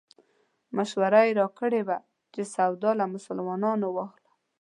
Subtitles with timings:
[0.77, 1.97] مشوره یې راکړې وه
[2.33, 4.31] چې سودا له مسلمانانو واخلو.